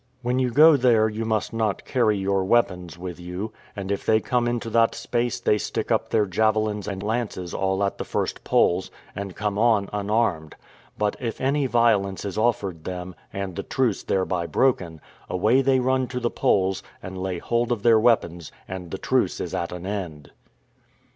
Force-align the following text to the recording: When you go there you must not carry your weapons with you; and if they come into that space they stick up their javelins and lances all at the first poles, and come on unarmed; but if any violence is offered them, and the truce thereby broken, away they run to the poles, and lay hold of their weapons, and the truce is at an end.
When 0.23 0.39
you 0.39 0.49
go 0.49 0.77
there 0.77 1.07
you 1.07 1.25
must 1.25 1.53
not 1.53 1.85
carry 1.85 2.17
your 2.17 2.43
weapons 2.43 2.97
with 2.97 3.19
you; 3.19 3.53
and 3.75 3.91
if 3.91 4.03
they 4.03 4.19
come 4.19 4.47
into 4.47 4.67
that 4.71 4.95
space 4.95 5.39
they 5.39 5.59
stick 5.59 5.91
up 5.91 6.09
their 6.09 6.25
javelins 6.25 6.87
and 6.87 7.03
lances 7.03 7.53
all 7.53 7.83
at 7.83 7.99
the 7.99 8.03
first 8.03 8.43
poles, 8.43 8.89
and 9.15 9.35
come 9.35 9.59
on 9.59 9.91
unarmed; 9.93 10.55
but 10.97 11.15
if 11.19 11.39
any 11.39 11.67
violence 11.67 12.25
is 12.25 12.35
offered 12.35 12.83
them, 12.83 13.13
and 13.31 13.55
the 13.55 13.61
truce 13.61 14.01
thereby 14.01 14.47
broken, 14.47 15.01
away 15.29 15.61
they 15.61 15.79
run 15.79 16.07
to 16.07 16.19
the 16.19 16.31
poles, 16.31 16.81
and 17.03 17.21
lay 17.21 17.37
hold 17.37 17.71
of 17.71 17.83
their 17.83 17.99
weapons, 17.99 18.51
and 18.67 18.89
the 18.89 18.97
truce 18.97 19.39
is 19.39 19.53
at 19.53 19.71
an 19.71 19.85
end. 19.85 20.31